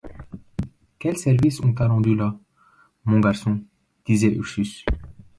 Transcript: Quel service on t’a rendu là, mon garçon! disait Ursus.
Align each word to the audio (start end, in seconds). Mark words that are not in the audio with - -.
Quel 0.97 1.15
service 1.15 1.59
on 1.61 1.73
t’a 1.73 1.87
rendu 1.87 2.15
là, 2.15 2.35
mon 3.05 3.19
garçon! 3.19 3.61
disait 4.03 4.33
Ursus. 4.33 4.83